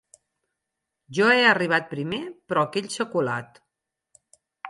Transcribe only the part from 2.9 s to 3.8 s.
s'ha colat.